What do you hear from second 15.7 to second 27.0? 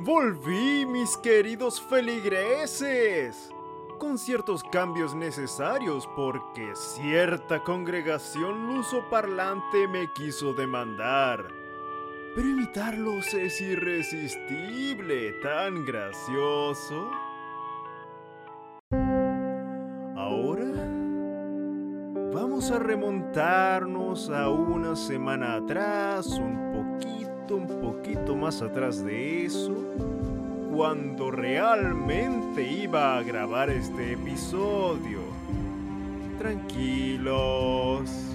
gracioso. Ahora vamos a remontarnos a una semana atrás, un un